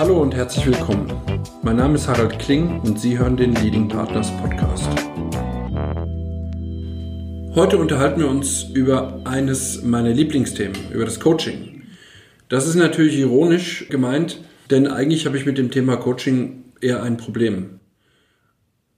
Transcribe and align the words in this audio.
Hallo 0.00 0.22
und 0.22 0.34
herzlich 0.34 0.64
willkommen. 0.64 1.12
Mein 1.62 1.76
Name 1.76 1.96
ist 1.96 2.08
Harald 2.08 2.38
Kling 2.38 2.80
und 2.80 2.98
Sie 2.98 3.18
hören 3.18 3.36
den 3.36 3.54
Leading 3.56 3.86
Partners 3.86 4.30
Podcast. 4.38 4.88
Heute 7.54 7.76
unterhalten 7.76 8.20
wir 8.20 8.28
uns 8.30 8.64
über 8.72 9.20
eines 9.24 9.82
meiner 9.82 10.08
Lieblingsthemen, 10.08 10.90
über 10.90 11.04
das 11.04 11.20
Coaching. 11.20 11.82
Das 12.48 12.66
ist 12.66 12.76
natürlich 12.76 13.18
ironisch 13.18 13.90
gemeint, 13.90 14.40
denn 14.70 14.86
eigentlich 14.86 15.26
habe 15.26 15.36
ich 15.36 15.44
mit 15.44 15.58
dem 15.58 15.70
Thema 15.70 15.96
Coaching 15.96 16.64
eher 16.80 17.02
ein 17.02 17.18
Problem. 17.18 17.80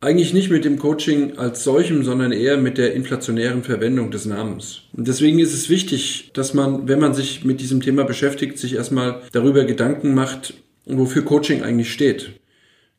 Eigentlich 0.00 0.32
nicht 0.32 0.52
mit 0.52 0.64
dem 0.64 0.78
Coaching 0.78 1.36
als 1.36 1.64
solchem, 1.64 2.04
sondern 2.04 2.30
eher 2.30 2.58
mit 2.58 2.78
der 2.78 2.94
inflationären 2.94 3.64
Verwendung 3.64 4.12
des 4.12 4.24
Namens. 4.24 4.82
Und 4.92 5.08
deswegen 5.08 5.40
ist 5.40 5.52
es 5.52 5.68
wichtig, 5.68 6.30
dass 6.32 6.54
man, 6.54 6.86
wenn 6.86 7.00
man 7.00 7.12
sich 7.12 7.44
mit 7.44 7.60
diesem 7.60 7.80
Thema 7.80 8.04
beschäftigt, 8.04 8.56
sich 8.56 8.76
erstmal 8.76 9.22
darüber 9.32 9.64
Gedanken 9.64 10.14
macht, 10.14 10.54
wofür 10.86 11.24
Coaching 11.24 11.62
eigentlich 11.62 11.92
steht. 11.92 12.32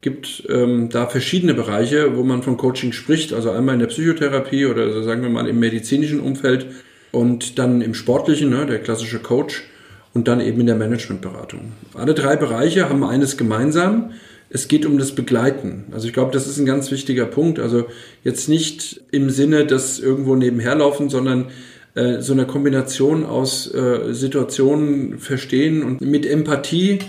Gibt 0.02 0.44
ähm, 0.50 0.90
da 0.90 1.08
verschiedene 1.08 1.54
Bereiche, 1.54 2.18
wo 2.18 2.24
man 2.24 2.44
von 2.44 2.58
Coaching 2.58 2.92
spricht, 2.92 3.34
also 3.34 3.52
einmal 3.52 3.76
in 3.76 3.80
der 3.80 3.88
Psychotherapie 3.88 4.66
oder 4.66 4.84
also 4.84 5.04
sagen 5.04 5.22
wir 5.22 5.30
mal 5.30 5.48
im 5.48 5.60
medizinischen 5.60 6.20
Umfeld 6.20 6.68
und 7.12 7.58
dann 7.60 7.82
im 7.82 7.94
sportlichen, 7.94 8.50
ne, 8.50 8.66
der 8.66 8.80
klassische 8.80 9.20
Coach 9.20 9.64
und 10.14 10.28
dann 10.28 10.42
eben 10.42 10.60
in 10.60 10.68
der 10.68 10.76
Managementberatung. 10.76 11.72
Alle 11.94 12.14
drei 12.14 12.36
Bereiche 12.36 12.90
haben 12.90 13.04
eines 13.04 13.38
gemeinsam, 13.38 14.12
es 14.50 14.68
geht 14.68 14.86
um 14.86 15.00
das 15.00 15.14
Begleiten. 15.14 15.86
Also 15.92 16.08
ich 16.08 16.14
glaube, 16.14 16.32
das 16.32 16.48
ist 16.48 16.60
ein 16.60 16.66
ganz 16.66 16.92
wichtiger 16.92 17.26
Punkt. 17.26 17.60
Also 17.60 17.86
jetzt 18.24 18.48
nicht 18.50 19.02
im 19.12 19.32
Sinne, 19.32 19.66
dass 19.66 20.00
irgendwo 20.00 20.36
nebenher 20.36 20.76
laufen, 20.76 21.10
sondern 21.10 21.48
äh, 21.96 22.22
so 22.22 22.34
eine 22.34 22.46
Kombination 22.46 23.26
aus 23.26 23.74
äh, 23.74 24.14
Situationen 24.14 25.18
verstehen 25.18 25.82
und 25.82 26.02
mit 26.02 26.28
Empathie 26.28 27.00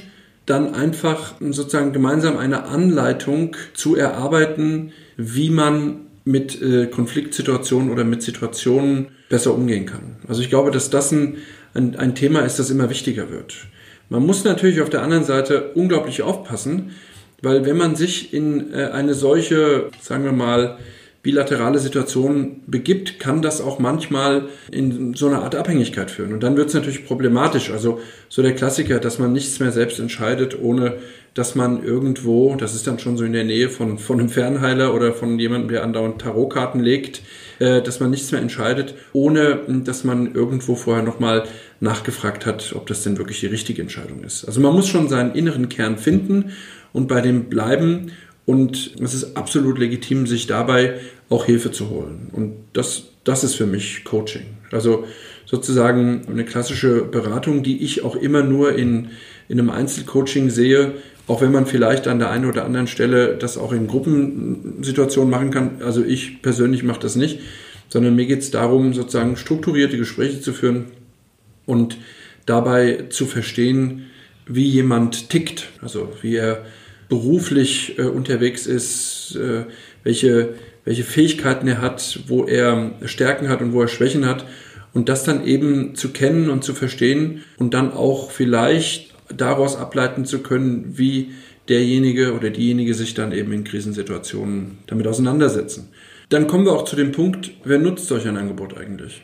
dann 0.47 0.75
einfach 0.75 1.35
sozusagen 1.41 1.93
gemeinsam 1.93 2.37
eine 2.37 2.65
Anleitung 2.65 3.57
zu 3.73 3.97
erarbeiten, 3.97 4.93
wie 5.17 5.51
man 5.51 6.01
mit 6.25 6.61
äh, 6.61 6.87
Konfliktsituationen 6.87 7.91
oder 7.91 8.05
mit 8.05 8.23
Situationen 8.23 9.09
besser 9.29 9.55
umgehen 9.55 9.87
kann. 9.87 10.17
Also 10.27 10.43
ich 10.43 10.49
glaube, 10.49 10.71
dass 10.71 10.91
das 10.91 11.13
ein, 11.13 11.39
ein, 11.75 11.97
ein 11.97 12.15
Thema 12.15 12.41
ist, 12.41 12.59
das 12.59 12.71
immer 12.71 12.91
wichtiger 12.91 13.31
wird. 13.31 13.67
Man 14.09 14.25
muss 14.25 14.45
natürlich 14.45 14.81
auf 14.81 14.91
der 14.91 15.03
anderen 15.03 15.25
Seite 15.25 15.73
unglaublich 15.75 16.23
aufpassen, 16.23 16.93
weil 17.43 17.67
wenn 17.67 17.77
man 17.77 17.97
sich 17.97 18.33
in 18.33 18.73
äh, 18.73 18.87
eine 18.87 19.15
solche, 19.15 19.91
sagen 20.01 20.25
wir 20.25 20.33
mal, 20.33 20.79
bilaterale 21.25 21.79
Situation 21.79 22.61
begibt, 22.67 23.19
kann 23.19 23.41
das 23.41 23.63
auch 23.63 23.79
manchmal 23.79 24.43
in 24.71 25.15
so 25.15 25.27
eine 25.27 25.41
Art 25.41 25.55
Abhängigkeit 25.55 26.11
führen. 26.11 26.35
Und 26.35 26.43
dann 26.43 26.57
wird 26.59 26.69
es 26.69 26.75
natürlich 26.75 27.07
problematisch. 27.07 27.71
Also 27.71 27.99
so 28.29 28.43
der 28.43 28.55
Klassiker, 28.55 29.01
dass 29.01 29.19
man 29.19 29.33
nichts 29.33 29.59
mehr 29.59 29.73
selbst 29.73 29.99
entscheidet, 29.99 30.61
ohne 30.61 30.99
dass 31.33 31.55
man 31.55 31.83
irgendwo, 31.83 32.55
das 32.57 32.75
ist 32.75 32.87
dann 32.87 32.99
schon 32.99 33.17
so 33.17 33.25
in 33.25 33.33
der 33.33 33.43
Nähe 33.43 33.71
von, 33.71 33.99
von 33.99 34.21
einem 34.21 34.29
Fernheiler 34.29 34.95
oder 34.95 35.15
von 35.15 35.39
jemandem, 35.39 35.71
der 35.71 35.83
andauernd 35.83 36.21
Tarotkarten 36.21 36.81
legt, 36.81 37.23
äh, 37.59 37.81
dass 37.81 38.01
man 38.01 38.11
nichts 38.11 38.31
mehr 38.31 38.43
entscheidet, 38.43 38.95
ohne 39.15 39.61
dass 39.67 40.05
man 40.05 40.35
irgendwo 40.35 40.75
vorher 40.75 41.03
nochmal 41.03 41.45
nachgefragt 41.81 42.45
hat, 42.45 42.75
ob 42.77 42.87
das 42.87 43.03
denn 43.03 43.17
wirklich 43.17 43.41
die 43.41 43.47
richtige 43.47 43.81
Entscheidung 43.81 44.23
ist. 44.23 44.45
Also 44.45 44.61
man 44.61 44.75
muss 44.75 44.89
schon 44.89 45.09
seinen 45.09 45.35
inneren 45.35 45.71
Kern 45.71 45.97
finden 45.97 46.53
und 46.93 47.09
bei 47.09 47.23
dem 47.23 47.45
bleiben. 47.45 48.13
Und 48.47 48.93
es 49.01 49.15
ist 49.15 49.37
absolut 49.37 49.79
legitim, 49.79 50.27
sich 50.27 50.47
dabei 50.47 51.01
auch 51.31 51.47
Hilfe 51.47 51.71
zu 51.71 51.89
holen. 51.91 52.29
Und 52.33 52.57
das, 52.73 53.05
das 53.25 53.45
ist 53.45 53.55
für 53.55 53.67
mich 53.67 54.05
Coaching. 54.05 54.43
Also 54.71 55.05
sozusagen 55.47 56.23
eine 56.29 56.45
klassische 56.45 57.03
Beratung, 57.03 57.63
die 57.63 57.83
ich 57.83 58.03
auch 58.03 58.17
immer 58.17 58.43
nur 58.43 58.75
in, 58.75 59.11
in 59.49 59.59
einem 59.59 59.71
Einzelcoaching 59.71 60.51
sehe, 60.51 60.93
auch 61.27 61.41
wenn 61.41 61.53
man 61.53 61.67
vielleicht 61.67 62.07
an 62.07 62.19
der 62.19 62.31
einen 62.31 62.45
oder 62.45 62.65
anderen 62.65 62.87
Stelle 62.87 63.37
das 63.37 63.57
auch 63.57 63.73
in 63.73 63.87
Gruppensituationen 63.87 65.31
machen 65.31 65.51
kann. 65.51 65.83
Also 65.83 66.05
ich 66.05 66.43
persönlich 66.43 66.83
mache 66.83 67.01
das 67.01 67.17
nicht, 67.17 67.41
sondern 67.89 68.15
mir 68.15 68.27
geht 68.27 68.41
es 68.41 68.51
darum, 68.51 68.93
sozusagen 68.93 69.37
strukturierte 69.37 69.97
Gespräche 69.97 70.41
zu 70.41 70.53
führen 70.53 70.87
und 71.65 71.97
dabei 72.45 73.05
zu 73.09 73.25
verstehen, 73.25 74.07
wie 74.47 74.69
jemand 74.69 75.31
tickt, 75.31 75.69
also 75.81 76.13
wie 76.21 76.37
er 76.37 76.67
beruflich 77.09 77.99
äh, 77.99 78.03
unterwegs 78.03 78.67
ist, 78.67 79.37
äh, 79.37 79.65
welche, 80.03 80.55
welche 80.85 81.05
Fähigkeiten 81.05 81.69
er 81.69 81.81
hat, 81.81 82.21
wo 82.27 82.45
er 82.45 82.93
Stärken 83.05 83.49
hat 83.49 83.63
und 83.63 83.73
wo 83.73 83.83
er 83.83 83.89
Schwächen 83.89 84.27
hat. 84.27 84.45
Und 84.93 85.09
das 85.09 85.25
dann 85.25 85.45
eben 85.45 85.97
zu 85.97 86.11
kennen 86.11 86.51
und 86.51 86.63
zu 86.63 86.73
verstehen 86.73 87.43
und 87.57 87.75
dann 87.75 87.93
auch 87.93 88.31
vielleicht 88.31 89.13
daraus 89.37 89.77
ableiten 89.77 90.25
zu 90.25 90.41
können, 90.41 90.97
wie 90.97 91.33
derjenige 91.69 92.35
oder 92.35 92.51
diejenige 92.51 92.95
sich 92.95 93.15
dann 93.15 93.33
eben 93.33 93.53
in 93.53 93.65
Krisensituationen 93.65 94.79
damit 94.87 95.07
auseinandersetzen. 95.07 95.89
Dann 96.29 96.47
kommen 96.47 96.65
wir 96.65 96.73
auch 96.73 96.85
zu 96.85 96.97
dem 96.97 97.13
Punkt, 97.13 97.51
wer 97.65 97.79
nutzt 97.79 98.09
solch 98.09 98.27
ein 98.27 98.37
Angebot 98.37 98.77
eigentlich? 98.77 99.23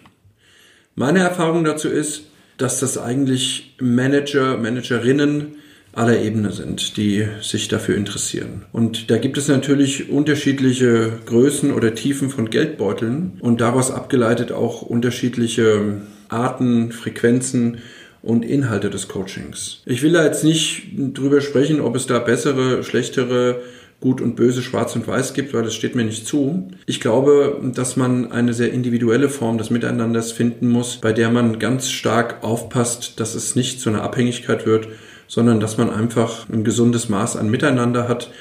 Meine 0.94 1.20
Erfahrung 1.20 1.64
dazu 1.64 1.88
ist, 1.88 2.24
dass 2.56 2.80
das 2.80 2.98
eigentlich 2.98 3.74
Manager, 3.80 4.58
Managerinnen 4.58 5.56
aller 5.92 6.20
Ebene 6.20 6.52
sind, 6.52 6.96
die 6.96 7.26
sich 7.40 7.68
dafür 7.68 7.96
interessieren. 7.96 8.64
Und 8.72 9.10
da 9.10 9.18
gibt 9.18 9.38
es 9.38 9.48
natürlich 9.48 10.10
unterschiedliche 10.10 11.12
Größen 11.26 11.72
oder 11.72 11.94
Tiefen 11.94 12.30
von 12.30 12.48
Geldbeuteln 12.48 13.38
und 13.40 13.60
daraus 13.60 13.90
abgeleitet 13.90 14.52
auch 14.52 14.82
unterschiedliche 14.82 16.02
Arten, 16.28 16.92
Frequenzen 16.92 17.78
und 18.22 18.44
Inhalte 18.44 18.90
des 18.90 19.08
Coachings. 19.08 19.82
Ich 19.86 20.02
will 20.02 20.12
da 20.12 20.24
jetzt 20.24 20.44
nicht 20.44 20.92
drüber 20.96 21.40
sprechen, 21.40 21.80
ob 21.80 21.96
es 21.96 22.06
da 22.06 22.18
bessere, 22.18 22.84
schlechtere, 22.84 23.62
gut 24.00 24.20
und 24.20 24.36
böse, 24.36 24.62
schwarz 24.62 24.96
und 24.96 25.06
weiß 25.06 25.34
gibt, 25.34 25.52
weil 25.52 25.62
das 25.62 25.74
steht 25.74 25.94
mir 25.94 26.04
nicht 26.04 26.26
zu. 26.26 26.68
Ich 26.86 27.00
glaube, 27.00 27.60
dass 27.74 27.96
man 27.96 28.32
eine 28.32 28.54
sehr 28.54 28.72
individuelle 28.72 29.28
Form 29.28 29.58
des 29.58 29.70
Miteinanders 29.70 30.32
finden 30.32 30.68
muss, 30.68 30.96
bei 30.96 31.12
der 31.12 31.30
man 31.30 31.58
ganz 31.58 31.90
stark 31.90 32.42
aufpasst, 32.42 33.20
dass 33.20 33.34
es 33.34 33.56
nicht 33.56 33.80
zu 33.80 33.90
einer 33.90 34.02
Abhängigkeit 34.02 34.66
wird, 34.66 34.88
sondern 35.30 35.60
dass 35.60 35.78
man 35.78 35.90
einfach 35.90 36.48
ein 36.48 36.64
gesundes 36.64 37.08
Maß 37.08 37.36
an 37.36 37.48
Miteinander 37.48 38.08
hat 38.08 38.32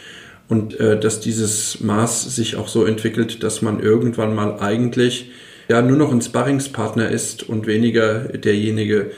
und 0.50 0.78
äh, 0.80 1.00
dass 1.00 1.20
dieses 1.20 1.82
Maß 1.82 2.36
sich 2.36 2.56
auch 2.56 2.68
so 2.68 2.84
entwickelt, 2.84 3.44
dass 3.44 3.62
man 3.62 3.80
irgendwann 3.80 4.34
mal 4.34 4.60
eigentlich 4.60 5.30
ja 5.70 5.84
nur 5.84 5.98
noch 5.98 6.12
ein 6.12 6.22
Sparringspartner 6.22 7.10
ist 7.10 7.44
und 7.48 7.68
weniger 7.68 8.22
derjenige, 8.30 9.12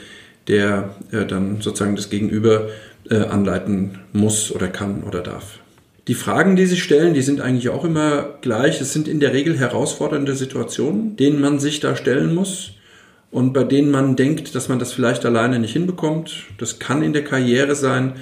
der 0.48 0.96
äh, 1.12 1.24
dann 1.24 1.62
sozusagen 1.62 1.96
das 1.96 2.10
Gegenüber 2.10 2.68
äh, 3.08 3.16
anleiten 3.16 4.00
muss 4.12 4.52
oder 4.52 4.68
kann 4.68 5.02
oder 5.02 5.22
darf. 5.22 5.58
Die 6.08 6.14
Fragen, 6.14 6.56
die 6.56 6.66
sich 6.66 6.82
stellen, 6.82 7.14
die 7.14 7.22
sind 7.22 7.40
eigentlich 7.40 7.70
auch 7.70 7.86
immer 7.86 8.34
gleich. 8.42 8.82
Es 8.82 8.92
sind 8.92 9.08
in 9.08 9.18
der 9.18 9.32
Regel 9.32 9.58
herausfordernde 9.58 10.34
Situationen, 10.34 11.16
denen 11.16 11.40
man 11.40 11.58
sich 11.58 11.80
da 11.80 11.96
stellen 11.96 12.34
muss 12.34 12.72
und 13.32 13.52
bei 13.52 13.64
denen 13.64 13.90
man 13.90 14.14
denkt, 14.14 14.54
dass 14.54 14.68
man 14.68 14.78
das 14.78 14.92
vielleicht 14.92 15.26
alleine 15.26 15.58
nicht 15.58 15.72
hinbekommt. 15.72 16.44
Das 16.58 16.78
kann 16.78 17.02
in 17.02 17.12
der 17.12 17.24
Karriere 17.24 17.74
sein, 17.74 18.12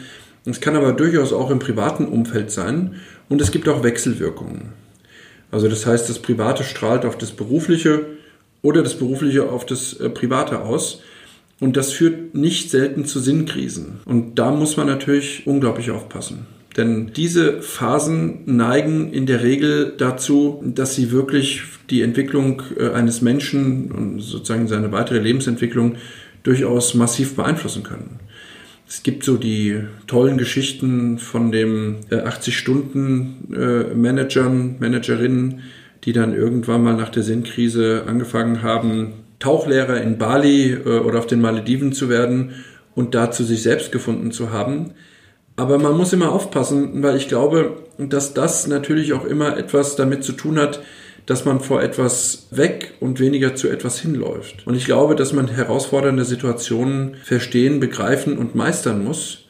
es 0.46 0.60
kann 0.60 0.76
aber 0.76 0.92
durchaus 0.92 1.34
auch 1.34 1.50
im 1.50 1.58
privaten 1.58 2.06
Umfeld 2.06 2.50
sein 2.50 2.94
und 3.28 3.42
es 3.42 3.50
gibt 3.50 3.68
auch 3.68 3.82
Wechselwirkungen. 3.82 4.72
Also 5.50 5.68
das 5.68 5.84
heißt, 5.84 6.08
das 6.08 6.20
Private 6.20 6.64
strahlt 6.64 7.04
auf 7.04 7.18
das 7.18 7.32
Berufliche 7.32 8.06
oder 8.62 8.82
das 8.82 8.94
Berufliche 8.94 9.50
auf 9.50 9.66
das 9.66 9.94
äh, 9.94 10.08
Private 10.08 10.60
aus. 10.60 11.02
Und 11.58 11.76
das 11.76 11.92
führt 11.92 12.34
nicht 12.34 12.70
selten 12.70 13.04
zu 13.04 13.20
Sinnkrisen. 13.20 14.00
Und 14.06 14.36
da 14.36 14.50
muss 14.50 14.78
man 14.78 14.86
natürlich 14.86 15.46
unglaublich 15.46 15.90
aufpassen. 15.90 16.46
Denn 16.76 17.12
diese 17.14 17.62
Phasen 17.62 18.42
neigen 18.46 19.12
in 19.12 19.26
der 19.26 19.42
Regel 19.42 19.92
dazu, 19.98 20.62
dass 20.64 20.94
sie 20.94 21.10
wirklich 21.10 21.64
die 21.90 22.02
Entwicklung 22.02 22.62
äh, 22.78 22.90
eines 22.90 23.22
Menschen 23.22 23.90
und 23.90 24.20
sozusagen 24.20 24.68
seine 24.68 24.92
weitere 24.92 25.18
Lebensentwicklung 25.18 25.96
durchaus 26.42 26.94
massiv 26.94 27.36
beeinflussen 27.36 27.82
können. 27.82 28.20
Es 28.88 29.02
gibt 29.02 29.24
so 29.24 29.36
die 29.36 29.80
tollen 30.06 30.38
Geschichten 30.38 31.18
von 31.18 31.52
dem 31.52 31.98
80-Stunden-Managern, 32.10 34.76
äh, 34.76 34.80
Managerinnen, 34.80 35.60
die 36.04 36.12
dann 36.12 36.34
irgendwann 36.34 36.82
mal 36.82 36.96
nach 36.96 37.10
der 37.10 37.22
Sinnkrise 37.22 38.04
angefangen 38.06 38.62
haben, 38.62 39.12
Tauchlehrer 39.38 40.00
in 40.00 40.18
Bali 40.18 40.72
äh, 40.72 40.98
oder 40.98 41.18
auf 41.18 41.26
den 41.26 41.40
Malediven 41.40 41.92
zu 41.92 42.08
werden 42.08 42.52
und 42.94 43.14
dazu 43.14 43.44
sich 43.44 43.62
selbst 43.62 43.92
gefunden 43.92 44.32
zu 44.32 44.50
haben. 44.50 44.92
Aber 45.60 45.76
man 45.76 45.94
muss 45.94 46.14
immer 46.14 46.32
aufpassen, 46.32 47.02
weil 47.02 47.18
ich 47.18 47.28
glaube, 47.28 47.76
dass 47.98 48.32
das 48.32 48.66
natürlich 48.66 49.12
auch 49.12 49.26
immer 49.26 49.58
etwas 49.58 49.94
damit 49.94 50.24
zu 50.24 50.32
tun 50.32 50.58
hat, 50.58 50.80
dass 51.26 51.44
man 51.44 51.60
vor 51.60 51.82
etwas 51.82 52.48
weg 52.50 52.94
und 52.98 53.20
weniger 53.20 53.54
zu 53.54 53.68
etwas 53.68 54.00
hinläuft. 54.00 54.66
Und 54.66 54.74
ich 54.74 54.86
glaube, 54.86 55.16
dass 55.16 55.34
man 55.34 55.48
herausfordernde 55.48 56.24
Situationen 56.24 57.16
verstehen, 57.24 57.78
begreifen 57.78 58.38
und 58.38 58.54
meistern 58.54 59.04
muss, 59.04 59.48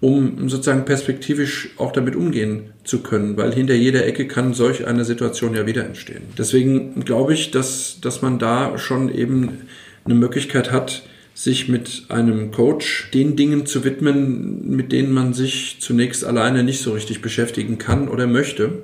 um 0.00 0.48
sozusagen 0.48 0.84
perspektivisch 0.84 1.70
auch 1.76 1.90
damit 1.90 2.14
umgehen 2.14 2.70
zu 2.84 3.02
können, 3.02 3.36
weil 3.36 3.52
hinter 3.52 3.74
jeder 3.74 4.06
Ecke 4.06 4.28
kann 4.28 4.54
solch 4.54 4.86
eine 4.86 5.04
Situation 5.04 5.56
ja 5.56 5.66
wieder 5.66 5.84
entstehen. 5.84 6.22
Deswegen 6.38 7.04
glaube 7.04 7.34
ich, 7.34 7.50
dass, 7.50 7.98
dass 8.00 8.22
man 8.22 8.38
da 8.38 8.78
schon 8.78 9.12
eben 9.12 9.62
eine 10.04 10.14
Möglichkeit 10.14 10.70
hat, 10.70 11.02
sich 11.38 11.68
mit 11.68 12.06
einem 12.08 12.50
Coach 12.50 13.12
den 13.14 13.36
Dingen 13.36 13.64
zu 13.64 13.84
widmen, 13.84 14.74
mit 14.74 14.90
denen 14.90 15.12
man 15.12 15.34
sich 15.34 15.76
zunächst 15.78 16.24
alleine 16.24 16.64
nicht 16.64 16.80
so 16.80 16.92
richtig 16.94 17.22
beschäftigen 17.22 17.78
kann 17.78 18.08
oder 18.08 18.26
möchte. 18.26 18.82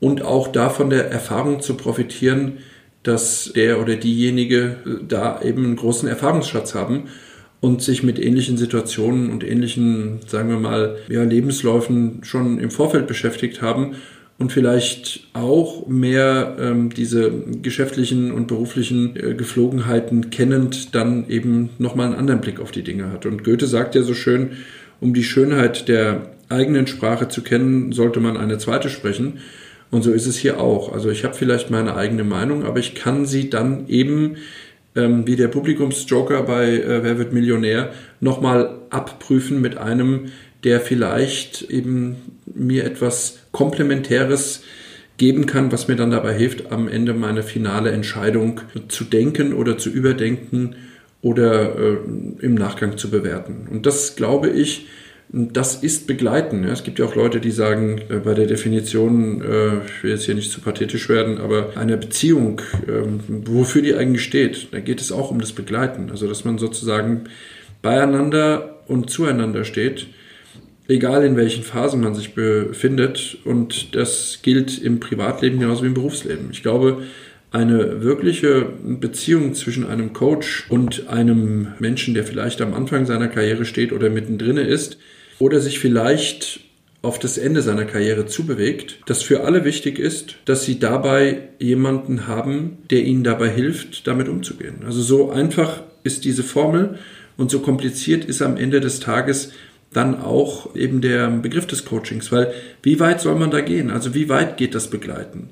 Und 0.00 0.22
auch 0.22 0.48
davon 0.48 0.90
der 0.90 1.12
Erfahrung 1.12 1.62
zu 1.62 1.76
profitieren, 1.76 2.58
dass 3.04 3.52
der 3.54 3.80
oder 3.80 3.94
diejenige 3.94 4.78
da 5.06 5.40
eben 5.42 5.64
einen 5.64 5.76
großen 5.76 6.08
Erfahrungsschatz 6.08 6.74
haben 6.74 7.04
und 7.60 7.82
sich 7.82 8.02
mit 8.02 8.18
ähnlichen 8.18 8.56
Situationen 8.56 9.30
und 9.30 9.44
ähnlichen, 9.44 10.18
sagen 10.26 10.48
wir 10.48 10.58
mal, 10.58 10.96
ja, 11.08 11.22
Lebensläufen 11.22 12.24
schon 12.24 12.58
im 12.58 12.72
Vorfeld 12.72 13.06
beschäftigt 13.06 13.62
haben 13.62 13.94
und 14.38 14.52
vielleicht 14.52 15.28
auch 15.32 15.86
mehr 15.86 16.56
ähm, 16.58 16.90
diese 16.90 17.30
geschäftlichen 17.62 18.32
und 18.32 18.48
beruflichen 18.48 19.16
äh, 19.16 19.34
Geflogenheiten 19.34 20.30
kennend 20.30 20.94
dann 20.94 21.28
eben 21.28 21.70
nochmal 21.78 22.08
einen 22.08 22.16
anderen 22.16 22.40
Blick 22.40 22.60
auf 22.60 22.72
die 22.72 22.82
Dinge 22.82 23.12
hat. 23.12 23.26
Und 23.26 23.44
Goethe 23.44 23.66
sagt 23.66 23.94
ja 23.94 24.02
so 24.02 24.14
schön, 24.14 24.50
um 25.00 25.14
die 25.14 25.24
Schönheit 25.24 25.88
der 25.88 26.30
eigenen 26.48 26.86
Sprache 26.86 27.28
zu 27.28 27.42
kennen, 27.42 27.92
sollte 27.92 28.20
man 28.20 28.36
eine 28.36 28.58
zweite 28.58 28.88
sprechen. 28.88 29.38
Und 29.90 30.02
so 30.02 30.12
ist 30.12 30.26
es 30.26 30.36
hier 30.36 30.60
auch. 30.60 30.92
Also 30.92 31.10
ich 31.10 31.24
habe 31.24 31.34
vielleicht 31.34 31.70
meine 31.70 31.94
eigene 31.96 32.24
Meinung, 32.24 32.64
aber 32.64 32.80
ich 32.80 32.94
kann 32.94 33.26
sie 33.26 33.50
dann 33.50 33.86
eben 33.88 34.36
ähm, 34.96 35.26
wie 35.26 35.36
der 35.36 35.48
Publikumsjoker 35.48 36.42
bei 36.42 36.66
äh, 36.70 37.02
Wer 37.02 37.18
wird 37.18 37.32
Millionär 37.32 37.92
nochmal 38.20 38.78
abprüfen 38.90 39.60
mit 39.60 39.76
einem, 39.76 40.26
der 40.64 40.80
vielleicht 40.80 41.62
eben 41.70 42.16
mir 42.46 42.84
etwas 42.84 43.38
Komplementäres 43.52 44.62
geben 45.16 45.46
kann, 45.46 45.70
was 45.70 45.86
mir 45.86 45.96
dann 45.96 46.10
dabei 46.10 46.34
hilft, 46.34 46.72
am 46.72 46.88
Ende 46.88 47.14
meine 47.14 47.42
finale 47.42 47.92
Entscheidung 47.92 48.60
zu 48.88 49.04
denken 49.04 49.52
oder 49.52 49.78
zu 49.78 49.90
überdenken 49.90 50.74
oder 51.22 51.78
äh, 51.78 51.96
im 52.40 52.54
Nachgang 52.54 52.98
zu 52.98 53.10
bewerten. 53.10 53.68
Und 53.70 53.86
das 53.86 54.16
glaube 54.16 54.50
ich, 54.50 54.86
das 55.30 55.82
ist 55.82 56.06
begleiten. 56.06 56.64
Es 56.64 56.84
gibt 56.84 56.98
ja 56.98 57.06
auch 57.06 57.14
Leute, 57.14 57.40
die 57.40 57.50
sagen, 57.50 58.00
äh, 58.08 58.16
bei 58.16 58.34
der 58.34 58.46
Definition, 58.46 59.40
äh, 59.40 59.84
ich 59.86 60.02
will 60.02 60.10
jetzt 60.10 60.24
hier 60.24 60.34
nicht 60.34 60.50
zu 60.50 60.60
pathetisch 60.60 61.08
werden, 61.08 61.38
aber 61.38 61.76
eine 61.76 61.96
Beziehung, 61.96 62.60
ähm, 62.88 63.20
wofür 63.44 63.82
die 63.82 63.94
eigentlich 63.94 64.24
steht, 64.24 64.68
da 64.72 64.80
geht 64.80 65.00
es 65.00 65.12
auch 65.12 65.30
um 65.30 65.40
das 65.40 65.52
Begleiten. 65.52 66.10
Also, 66.10 66.28
dass 66.28 66.44
man 66.44 66.58
sozusagen 66.58 67.24
beieinander 67.82 68.80
und 68.86 69.10
zueinander 69.10 69.64
steht, 69.64 70.06
egal 70.88 71.24
in 71.24 71.36
welchen 71.36 71.62
Phasen 71.62 72.00
man 72.00 72.14
sich 72.14 72.34
befindet. 72.34 73.38
Und 73.44 73.94
das 73.94 74.40
gilt 74.42 74.78
im 74.80 75.00
Privatleben 75.00 75.58
genauso 75.58 75.82
wie 75.82 75.88
im 75.88 75.94
Berufsleben. 75.94 76.48
Ich 76.52 76.62
glaube, 76.62 77.02
eine 77.50 78.02
wirkliche 78.02 78.66
Beziehung 78.82 79.54
zwischen 79.54 79.86
einem 79.86 80.12
Coach 80.12 80.66
und 80.70 81.08
einem 81.08 81.68
Menschen, 81.78 82.14
der 82.14 82.24
vielleicht 82.24 82.60
am 82.60 82.74
Anfang 82.74 83.06
seiner 83.06 83.28
Karriere 83.28 83.64
steht 83.64 83.92
oder 83.92 84.10
mittendrin 84.10 84.56
ist, 84.56 84.98
oder 85.38 85.60
sich 85.60 85.78
vielleicht 85.78 86.60
auf 87.02 87.18
das 87.18 87.38
Ende 87.38 87.60
seiner 87.62 87.84
Karriere 87.84 88.26
zubewegt, 88.26 88.98
dass 89.06 89.22
für 89.22 89.44
alle 89.44 89.64
wichtig 89.64 89.98
ist, 89.98 90.36
dass 90.46 90.64
sie 90.64 90.78
dabei 90.78 91.48
jemanden 91.58 92.26
haben, 92.26 92.78
der 92.90 93.04
ihnen 93.04 93.24
dabei 93.24 93.50
hilft, 93.50 94.06
damit 94.06 94.28
umzugehen. 94.28 94.76
Also 94.86 95.02
so 95.02 95.30
einfach 95.30 95.82
ist 96.02 96.24
diese 96.24 96.42
Formel 96.42 96.98
und 97.36 97.50
so 97.50 97.60
kompliziert 97.60 98.24
ist 98.24 98.42
am 98.42 98.56
Ende 98.56 98.80
des 98.80 99.00
Tages 99.00 99.52
dann 99.94 100.20
auch 100.20 100.74
eben 100.76 101.00
der 101.00 101.28
Begriff 101.30 101.66
des 101.66 101.84
Coachings, 101.84 102.30
weil 102.30 102.52
wie 102.82 103.00
weit 103.00 103.20
soll 103.20 103.36
man 103.36 103.50
da 103.50 103.60
gehen? 103.60 103.90
Also 103.90 104.14
wie 104.14 104.28
weit 104.28 104.56
geht 104.56 104.74
das 104.74 104.90
Begleiten? 104.90 105.50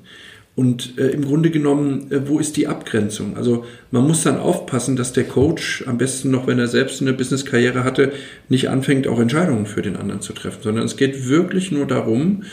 Und 0.55 0.99
äh, 0.99 1.07
im 1.07 1.25
Grunde 1.25 1.49
genommen, 1.49 2.11
äh, 2.11 2.27
wo 2.27 2.37
ist 2.37 2.57
die 2.57 2.67
Abgrenzung? 2.67 3.37
Also 3.37 3.65
man 3.89 4.05
muss 4.05 4.21
dann 4.21 4.37
aufpassen, 4.37 4.95
dass 4.95 5.11
der 5.11 5.23
Coach, 5.23 5.83
am 5.87 5.97
besten 5.97 6.29
noch, 6.29 6.45
wenn 6.45 6.59
er 6.59 6.67
selbst 6.67 7.01
eine 7.01 7.13
Businesskarriere 7.13 7.83
hatte, 7.83 8.11
nicht 8.49 8.69
anfängt, 8.69 9.07
auch 9.07 9.19
Entscheidungen 9.19 9.65
für 9.65 9.81
den 9.81 9.95
anderen 9.95 10.21
zu 10.21 10.33
treffen, 10.33 10.61
sondern 10.61 10.85
es 10.85 10.95
geht 10.95 11.27
wirklich 11.27 11.71
nur 11.71 11.87
darum, 11.87 12.43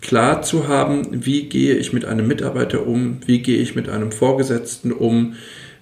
klar 0.00 0.42
zu 0.42 0.66
haben, 0.66 1.06
wie 1.24 1.44
gehe 1.44 1.76
ich 1.76 1.92
mit 1.92 2.04
einem 2.04 2.26
Mitarbeiter 2.26 2.84
um, 2.84 3.18
wie 3.26 3.42
gehe 3.42 3.58
ich 3.58 3.76
mit 3.76 3.88
einem 3.88 4.10
Vorgesetzten 4.10 4.90
um, 4.90 5.34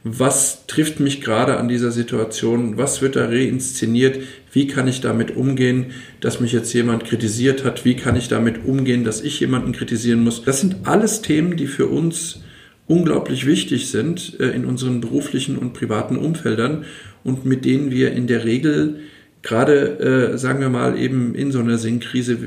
was 0.05 0.67
trifft 0.67 1.01
mich 1.01 1.23
gerade 1.23 1.57
an 1.57 1.67
dieser 1.67 1.91
Situation, 1.91 2.77
was 2.77 3.01
wird 3.01 3.17
da 3.17 3.25
reinszeniert, 3.25 4.21
wie 4.53 4.67
kann 4.67 4.87
ich 4.87 5.01
damit 5.01 5.35
umgehen, 5.35 5.87
dass 6.21 6.41
mich 6.41 6.53
jetzt 6.53 6.75
jemand 6.75 7.05
kritisiert 7.05 7.65
hat, 7.65 7.87
wie 7.87 7.97
kann 7.97 8.15
ich 8.15 8.29
damit 8.29 8.67
umgehen, 8.67 9.03
dass 9.03 9.23
ich 9.23 9.41
jemanden 9.41 9.73
kritisieren 9.73 10.23
muss. 10.23 10.43
Das 10.45 10.61
sind 10.61 10.77
alles 10.85 11.23
Themen, 11.23 11.57
die 11.57 11.67
für 11.67 11.87
uns 11.87 12.43
unglaublich 12.87 13.47
wichtig 13.47 13.89
sind 13.89 14.39
äh, 14.41 14.51
in 14.51 14.67
unseren 14.67 15.01
beruflichen 15.01 15.57
und 15.57 15.73
privaten 15.73 16.19
Umfeldern 16.19 16.85
und 17.25 17.47
mit 17.47 17.65
denen 17.65 17.91
wir 17.91 18.13
in 18.13 18.27
der 18.27 18.45
Regel 18.45 19.01
gerade, 19.41 20.33
äh, 20.35 20.39
sagen 20.39 20.61
wir 20.61 20.69
mal, 20.69 20.99
eben 20.99 21.35
in 21.35 21.51
so 21.51 21.61
einer 21.61 21.79
Sinnkrise, 21.79 22.39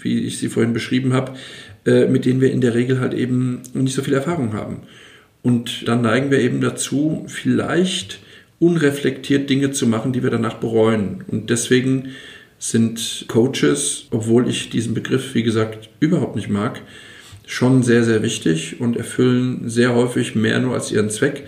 wie, 0.00 0.20
ich 0.20 0.38
sie 0.38 0.48
vorhin 0.48 0.72
beschrieben 0.72 1.12
habe, 1.12 1.32
äh, 1.84 2.06
mit 2.06 2.24
denen 2.24 2.40
wir 2.40 2.50
in 2.50 2.62
der 2.62 2.74
Regel 2.74 3.00
halt 3.00 3.12
eben 3.12 3.60
nicht 3.74 3.94
so 3.94 4.02
viel 4.02 4.14
Erfahrung 4.14 4.54
haben. 4.54 4.82
Und 5.44 5.86
dann 5.86 6.00
neigen 6.00 6.30
wir 6.30 6.40
eben 6.40 6.62
dazu, 6.62 7.26
vielleicht 7.28 8.18
unreflektiert 8.58 9.50
Dinge 9.50 9.72
zu 9.72 9.86
machen, 9.86 10.14
die 10.14 10.22
wir 10.22 10.30
danach 10.30 10.54
bereuen. 10.54 11.22
Und 11.28 11.50
deswegen 11.50 12.14
sind 12.58 13.26
Coaches, 13.28 14.06
obwohl 14.10 14.48
ich 14.48 14.70
diesen 14.70 14.94
Begriff, 14.94 15.34
wie 15.34 15.42
gesagt, 15.42 15.90
überhaupt 16.00 16.34
nicht 16.34 16.48
mag, 16.48 16.80
schon 17.46 17.82
sehr, 17.82 18.04
sehr 18.04 18.22
wichtig 18.22 18.80
und 18.80 18.96
erfüllen 18.96 19.68
sehr 19.68 19.94
häufig 19.94 20.34
mehr 20.34 20.58
nur 20.60 20.72
als 20.72 20.90
ihren 20.90 21.10
Zweck. 21.10 21.46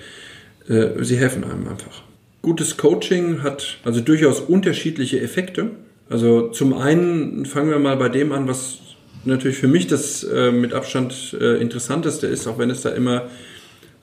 Äh, 0.68 1.02
sie 1.02 1.16
helfen 1.16 1.44
einem 1.44 1.66
einfach. 1.66 2.02
Gutes 2.42 2.76
Coaching 2.76 3.42
hat 3.42 3.78
also 3.82 4.00
durchaus 4.02 4.40
unterschiedliche 4.40 5.22
Effekte. 5.22 5.70
Also 6.10 6.48
zum 6.48 6.74
einen 6.74 7.46
fangen 7.46 7.70
wir 7.70 7.78
mal 7.78 7.96
bei 7.96 8.10
dem 8.10 8.32
an, 8.32 8.46
was 8.46 8.78
natürlich 9.24 9.56
für 9.56 9.68
mich 9.68 9.86
das 9.86 10.22
äh, 10.22 10.52
mit 10.52 10.74
Abstand 10.74 11.34
äh, 11.40 11.56
interessanteste 11.62 12.26
ist, 12.26 12.46
auch 12.46 12.58
wenn 12.58 12.68
es 12.68 12.82
da 12.82 12.90
immer 12.90 13.30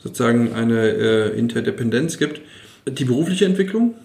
sozusagen 0.03 0.53
eine 0.53 0.89
äh, 0.89 1.37
Interdependenz 1.37 2.17
gibt. 2.17 2.41
Die 2.85 3.05
berufliche 3.05 3.45
Entwicklung. 3.45 3.95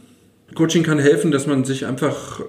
Coaching 0.55 0.83
kann 0.83 0.99
helfen, 0.99 1.31
dass 1.31 1.47
man 1.47 1.65
sich 1.65 1.85
einfach 1.85 2.41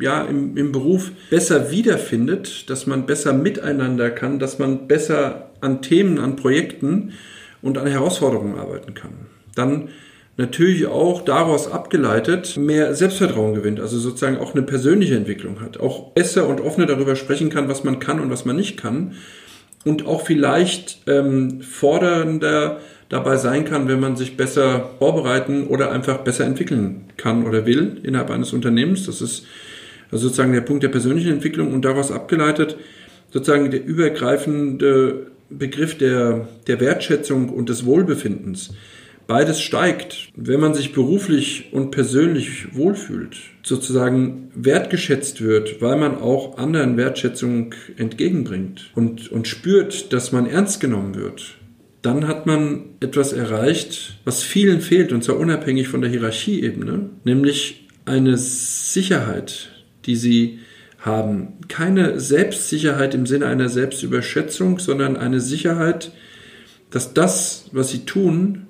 ja, 0.00 0.22
im, 0.22 0.56
im 0.56 0.72
Beruf 0.72 1.10
besser 1.28 1.70
wiederfindet, 1.70 2.70
dass 2.70 2.86
man 2.86 3.04
besser 3.04 3.32
miteinander 3.32 4.10
kann, 4.10 4.38
dass 4.38 4.58
man 4.58 4.86
besser 4.88 5.50
an 5.60 5.82
Themen, 5.82 6.18
an 6.18 6.36
Projekten 6.36 7.12
und 7.60 7.76
an 7.76 7.86
Herausforderungen 7.86 8.58
arbeiten 8.58 8.94
kann. 8.94 9.26
Dann 9.54 9.88
natürlich 10.38 10.86
auch 10.86 11.22
daraus 11.22 11.70
abgeleitet 11.70 12.56
mehr 12.56 12.94
Selbstvertrauen 12.94 13.54
gewinnt, 13.54 13.80
also 13.80 13.98
sozusagen 13.98 14.38
auch 14.38 14.54
eine 14.54 14.62
persönliche 14.62 15.16
Entwicklung 15.16 15.60
hat, 15.60 15.78
auch 15.78 16.12
besser 16.12 16.46
und 16.46 16.60
offener 16.60 16.86
darüber 16.86 17.16
sprechen 17.16 17.50
kann, 17.50 17.68
was 17.68 17.84
man 17.84 17.98
kann 17.98 18.20
und 18.20 18.30
was 18.30 18.44
man 18.44 18.56
nicht 18.56 18.76
kann 18.76 19.14
und 19.86 20.06
auch 20.06 20.26
vielleicht 20.26 20.98
ähm, 21.06 21.62
fordernder 21.62 22.80
dabei 23.08 23.36
sein 23.36 23.64
kann, 23.64 23.88
wenn 23.88 24.00
man 24.00 24.16
sich 24.16 24.36
besser 24.36 24.90
vorbereiten 24.98 25.68
oder 25.68 25.92
einfach 25.92 26.18
besser 26.18 26.44
entwickeln 26.44 27.04
kann 27.16 27.46
oder 27.46 27.64
will 27.66 28.00
innerhalb 28.02 28.30
eines 28.30 28.52
Unternehmens. 28.52 29.06
Das 29.06 29.22
ist 29.22 29.46
also 30.10 30.24
sozusagen 30.24 30.52
der 30.52 30.60
Punkt 30.60 30.82
der 30.82 30.88
persönlichen 30.88 31.32
Entwicklung 31.32 31.72
und 31.72 31.84
daraus 31.84 32.10
abgeleitet 32.10 32.76
sozusagen 33.30 33.70
der 33.70 33.84
übergreifende 33.84 35.26
Begriff 35.50 35.96
der, 35.98 36.48
der 36.66 36.80
Wertschätzung 36.80 37.48
und 37.50 37.68
des 37.68 37.86
Wohlbefindens. 37.86 38.74
Beides 39.26 39.60
steigt, 39.60 40.28
wenn 40.36 40.60
man 40.60 40.74
sich 40.74 40.92
beruflich 40.92 41.70
und 41.72 41.90
persönlich 41.90 42.76
wohlfühlt, 42.76 43.36
sozusagen 43.64 44.50
wertgeschätzt 44.54 45.40
wird, 45.40 45.82
weil 45.82 45.96
man 45.96 46.18
auch 46.18 46.58
anderen 46.58 46.96
Wertschätzung 46.96 47.74
entgegenbringt 47.96 48.92
und, 48.94 49.32
und 49.32 49.48
spürt, 49.48 50.12
dass 50.12 50.30
man 50.30 50.46
ernst 50.46 50.80
genommen 50.80 51.16
wird, 51.16 51.56
dann 52.02 52.28
hat 52.28 52.46
man 52.46 52.84
etwas 53.00 53.32
erreicht, 53.32 54.20
was 54.24 54.44
vielen 54.44 54.80
fehlt, 54.80 55.12
und 55.12 55.24
zwar 55.24 55.38
unabhängig 55.38 55.88
von 55.88 56.02
der 56.02 56.10
Hierarchieebene, 56.10 57.10
nämlich 57.24 57.88
eine 58.04 58.36
Sicherheit, 58.36 59.70
die 60.04 60.14
sie 60.14 60.60
haben. 61.00 61.54
Keine 61.66 62.20
Selbstsicherheit 62.20 63.14
im 63.14 63.26
Sinne 63.26 63.46
einer 63.46 63.68
Selbstüberschätzung, 63.68 64.78
sondern 64.78 65.16
eine 65.16 65.40
Sicherheit, 65.40 66.12
dass 66.90 67.12
das, 67.12 67.68
was 67.72 67.90
sie 67.90 68.04
tun, 68.04 68.66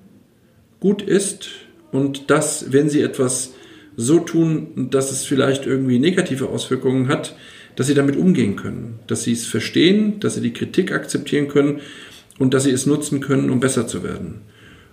gut 0.87 1.03
ist 1.03 1.49
und 1.91 2.31
dass, 2.31 2.73
wenn 2.73 2.89
sie 2.89 3.01
etwas 3.01 3.55
so 3.97 4.21
tun, 4.21 4.89
dass 4.93 5.11
es 5.11 5.25
vielleicht 5.25 5.67
irgendwie 5.67 5.99
negative 5.99 6.49
Auswirkungen 6.49 7.09
hat, 7.09 7.35
dass 7.75 7.89
sie 7.89 7.95
damit 7.95 8.15
umgehen 8.15 8.55
können, 8.55 9.01
dass 9.09 9.25
sie 9.25 9.33
es 9.33 9.47
verstehen, 9.47 10.21
dass 10.21 10.37
sie 10.37 10.43
die 10.43 10.53
Kritik 10.53 10.93
akzeptieren 10.93 11.49
können 11.49 11.81
und 12.39 12.55
dass 12.55 12.63
sie 12.63 12.71
es 12.71 12.87
nutzen 12.87 13.21
können, 13.21 13.51
um 13.51 13.59
besser 13.59 13.89
zu 13.89 14.05
werden. 14.05 14.43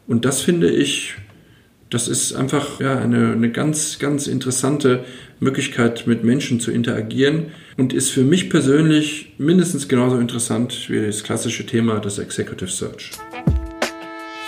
Und 0.07 0.25
das 0.25 0.41
finde 0.41 0.71
ich, 0.71 1.13
das 1.91 2.07
ist 2.07 2.33
einfach 2.33 2.79
ja, 2.79 2.97
eine, 2.97 3.33
eine 3.33 3.51
ganz, 3.51 3.99
ganz 3.99 4.25
interessante 4.25 5.03
Möglichkeit, 5.39 6.07
mit 6.07 6.23
Menschen 6.23 6.59
zu 6.59 6.71
interagieren 6.71 7.51
und 7.77 7.93
ist 7.93 8.09
für 8.09 8.23
mich 8.23 8.49
persönlich 8.49 9.35
mindestens 9.37 9.87
genauso 9.87 10.17
interessant 10.17 10.89
wie 10.89 11.05
das 11.05 11.23
klassische 11.23 11.67
Thema 11.67 11.99
des 11.99 12.17
Executive 12.17 12.71
Search. 12.71 13.11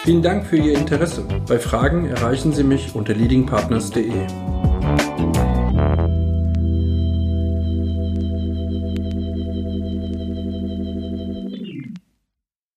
Vielen 0.06 0.22
Dank 0.22 0.46
für 0.46 0.58
Ihr 0.58 0.78
Interesse. 0.78 1.26
Bei 1.48 1.58
Fragen 1.58 2.06
erreichen 2.06 2.54
Sie 2.54 2.64
mich 2.64 2.94
unter 2.94 3.16
leadingpartners.de. 3.16 4.12